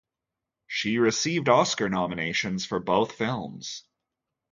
[0.65, 3.83] She received Oscar nominations for both films.